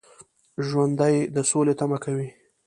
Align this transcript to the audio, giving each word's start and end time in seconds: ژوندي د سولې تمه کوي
ژوندي 0.67 1.15
د 1.35 1.37
سولې 1.49 1.73
تمه 1.79 1.97
کوي 2.03 2.29